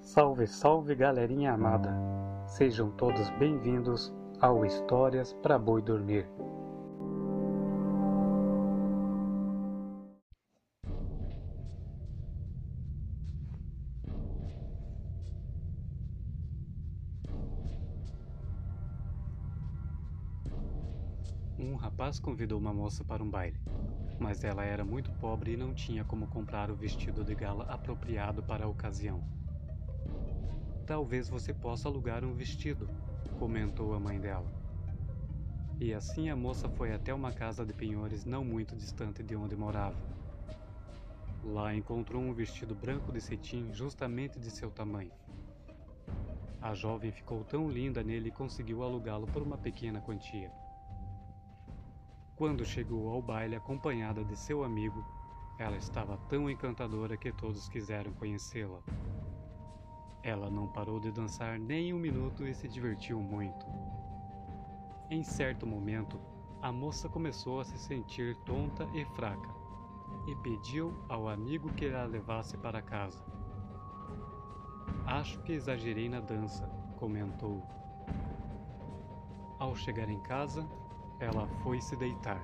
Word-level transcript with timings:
Salve, 0.00 0.46
salve 0.46 0.94
galerinha 0.94 1.52
amada! 1.52 1.92
Sejam 2.46 2.90
todos 2.90 3.30
bem-vindos 3.38 4.12
ao 4.40 4.64
Histórias 4.64 5.32
para 5.42 5.58
Boi 5.58 5.82
Dormir. 5.82 6.28
Um 21.62 21.74
rapaz 21.74 22.18
convidou 22.18 22.58
uma 22.58 22.72
moça 22.72 23.04
para 23.04 23.22
um 23.22 23.28
baile, 23.28 23.60
mas 24.18 24.42
ela 24.42 24.64
era 24.64 24.82
muito 24.82 25.10
pobre 25.20 25.52
e 25.52 25.56
não 25.58 25.74
tinha 25.74 26.02
como 26.02 26.26
comprar 26.26 26.70
o 26.70 26.74
vestido 26.74 27.22
de 27.22 27.34
gala 27.34 27.64
apropriado 27.64 28.42
para 28.42 28.64
a 28.64 28.68
ocasião. 28.68 29.22
Talvez 30.86 31.28
você 31.28 31.52
possa 31.52 31.86
alugar 31.86 32.24
um 32.24 32.32
vestido, 32.32 32.88
comentou 33.38 33.92
a 33.92 34.00
mãe 34.00 34.18
dela. 34.18 34.46
E 35.78 35.92
assim 35.92 36.30
a 36.30 36.34
moça 36.34 36.66
foi 36.66 36.94
até 36.94 37.12
uma 37.12 37.30
casa 37.30 37.62
de 37.62 37.74
penhores 37.74 38.24
não 38.24 38.42
muito 38.42 38.74
distante 38.74 39.22
de 39.22 39.36
onde 39.36 39.54
morava. 39.54 39.98
Lá 41.44 41.74
encontrou 41.74 42.22
um 42.22 42.32
vestido 42.32 42.74
branco 42.74 43.12
de 43.12 43.20
cetim 43.20 43.70
justamente 43.70 44.40
de 44.40 44.50
seu 44.50 44.70
tamanho. 44.70 45.12
A 46.62 46.72
jovem 46.72 47.12
ficou 47.12 47.44
tão 47.44 47.68
linda 47.68 48.02
nele 48.02 48.30
e 48.30 48.32
conseguiu 48.32 48.82
alugá-lo 48.82 49.26
por 49.26 49.42
uma 49.42 49.58
pequena 49.58 50.00
quantia. 50.00 50.50
Quando 52.40 52.64
chegou 52.64 53.10
ao 53.10 53.20
baile 53.20 53.54
acompanhada 53.54 54.24
de 54.24 54.34
seu 54.34 54.64
amigo, 54.64 55.04
ela 55.58 55.76
estava 55.76 56.16
tão 56.26 56.48
encantadora 56.48 57.14
que 57.14 57.30
todos 57.30 57.68
quiseram 57.68 58.14
conhecê-la. 58.14 58.80
Ela 60.22 60.48
não 60.48 60.66
parou 60.66 60.98
de 60.98 61.12
dançar 61.12 61.58
nem 61.58 61.92
um 61.92 61.98
minuto 61.98 62.46
e 62.46 62.54
se 62.54 62.66
divertiu 62.66 63.20
muito. 63.20 63.66
Em 65.10 65.22
certo 65.22 65.66
momento, 65.66 66.18
a 66.62 66.72
moça 66.72 67.10
começou 67.10 67.60
a 67.60 67.64
se 67.66 67.76
sentir 67.76 68.34
tonta 68.46 68.88
e 68.94 69.04
fraca 69.04 69.50
e 70.26 70.34
pediu 70.36 70.98
ao 71.10 71.28
amigo 71.28 71.70
que 71.74 71.92
a 71.92 72.06
levasse 72.06 72.56
para 72.56 72.80
casa. 72.80 73.22
Acho 75.04 75.38
que 75.42 75.52
exagerei 75.52 76.08
na 76.08 76.20
dança, 76.20 76.66
comentou. 76.96 77.62
Ao 79.58 79.76
chegar 79.76 80.08
em 80.08 80.20
casa, 80.20 80.66
ela 81.20 81.46
foi 81.62 81.80
se 81.80 81.94
deitar. 81.94 82.40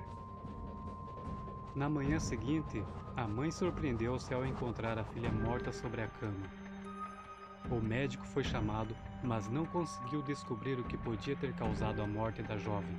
Na 1.75 1.89
manhã 1.89 2.19
seguinte, 2.19 2.83
a 3.15 3.27
mãe 3.27 3.51
surpreendeu-se 3.51 4.33
ao 4.33 4.45
encontrar 4.45 4.97
a 4.97 5.03
filha 5.03 5.31
morta 5.31 5.71
sobre 5.71 6.01
a 6.01 6.07
cama. 6.07 6.45
O 7.69 7.81
médico 7.81 8.25
foi 8.25 8.43
chamado, 8.43 8.95
mas 9.23 9.49
não 9.49 9.65
conseguiu 9.65 10.21
descobrir 10.21 10.79
o 10.79 10.83
que 10.83 10.97
podia 10.97 11.35
ter 11.35 11.53
causado 11.53 12.01
a 12.01 12.07
morte 12.07 12.41
da 12.41 12.57
jovem. 12.57 12.97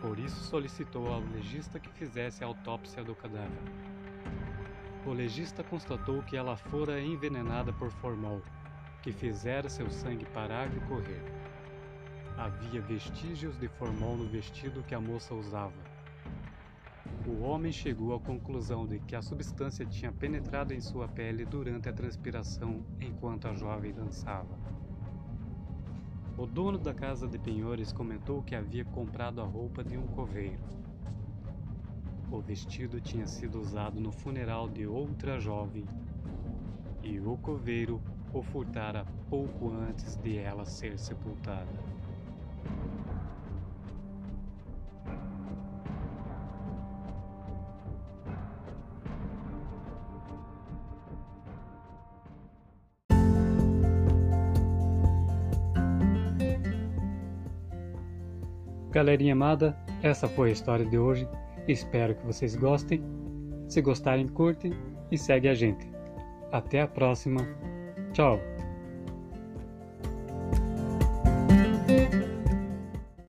Por 0.00 0.18
isso 0.18 0.44
solicitou 0.44 1.06
ao 1.06 1.20
legista 1.20 1.80
que 1.80 1.90
fizesse 1.90 2.44
a 2.44 2.46
autópsia 2.46 3.02
do 3.02 3.14
cadáver. 3.14 3.62
O 5.06 5.12
legista 5.12 5.64
constatou 5.64 6.22
que 6.22 6.36
ela 6.36 6.56
fora 6.56 7.00
envenenada 7.00 7.72
por 7.72 7.90
formol, 7.90 8.42
que 9.02 9.12
fizera 9.12 9.68
seu 9.68 9.88
sangue 9.90 10.26
parar 10.26 10.68
de 10.68 10.80
correr. 10.80 11.37
Havia 12.38 12.80
vestígios 12.80 13.58
de 13.58 13.66
formol 13.66 14.16
no 14.16 14.24
vestido 14.24 14.84
que 14.84 14.94
a 14.94 15.00
moça 15.00 15.34
usava. 15.34 15.74
O 17.26 17.42
homem 17.42 17.72
chegou 17.72 18.14
à 18.14 18.20
conclusão 18.20 18.86
de 18.86 19.00
que 19.00 19.16
a 19.16 19.22
substância 19.22 19.84
tinha 19.84 20.12
penetrado 20.12 20.72
em 20.72 20.80
sua 20.80 21.08
pele 21.08 21.44
durante 21.44 21.88
a 21.88 21.92
transpiração 21.92 22.80
enquanto 23.00 23.48
a 23.48 23.54
jovem 23.54 23.92
dançava. 23.92 24.56
O 26.36 26.46
dono 26.46 26.78
da 26.78 26.94
casa 26.94 27.26
de 27.26 27.40
penhores 27.40 27.92
comentou 27.92 28.40
que 28.40 28.54
havia 28.54 28.84
comprado 28.84 29.40
a 29.40 29.44
roupa 29.44 29.82
de 29.82 29.98
um 29.98 30.06
coveiro. 30.06 30.62
O 32.30 32.40
vestido 32.40 33.00
tinha 33.00 33.26
sido 33.26 33.60
usado 33.60 33.98
no 33.98 34.12
funeral 34.12 34.68
de 34.68 34.86
outra 34.86 35.40
jovem 35.40 35.84
e 37.02 37.18
o 37.18 37.36
coveiro 37.38 38.00
o 38.32 38.42
furtara 38.44 39.04
pouco 39.28 39.72
antes 39.72 40.14
de 40.14 40.38
ela 40.38 40.64
ser 40.64 41.00
sepultada. 41.00 41.98
Galerinha 58.98 59.32
amada, 59.32 59.76
essa 60.02 60.26
foi 60.26 60.48
a 60.48 60.52
história 60.52 60.84
de 60.84 60.98
hoje. 60.98 61.28
Espero 61.68 62.16
que 62.16 62.26
vocês 62.26 62.56
gostem. 62.56 63.00
Se 63.68 63.80
gostarem, 63.80 64.26
curtem 64.26 64.72
e 65.12 65.16
segue 65.16 65.48
a 65.48 65.54
gente. 65.54 65.88
Até 66.50 66.80
a 66.80 66.88
próxima. 66.88 67.46
Tchau! 68.12 68.40